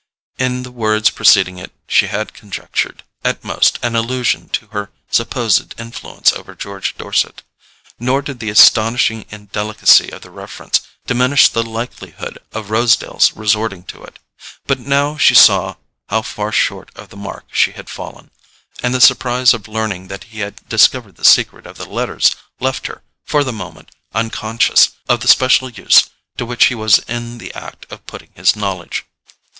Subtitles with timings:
[0.39, 5.79] In the words preceding it she had conjectured, at most, an allusion to her supposed
[5.79, 7.43] influence over George Dorset;
[7.99, 14.03] nor did the astonishing indelicacy of the reference diminish the likelihood of Rosedale's resorting to
[14.03, 14.17] it.
[14.65, 15.75] But now she saw
[16.09, 18.31] how far short of the mark she had fallen;
[18.81, 22.87] and the surprise of learning that he had discovered the secret of the letters left
[22.87, 26.05] her, for the moment, unconscious of the special use
[26.37, 29.05] to which he was in the act of putting his knowledge.